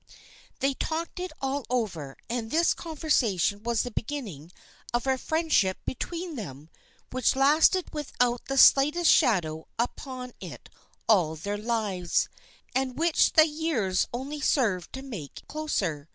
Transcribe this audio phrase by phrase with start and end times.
[0.61, 4.51] They talked it all over, and this conversation was the beginning
[4.95, 6.69] of a friendship between them
[7.11, 10.69] which lasted without the slightest shadow upon it
[11.07, 12.29] all their lives,
[12.73, 16.07] and which the years only served to make closer.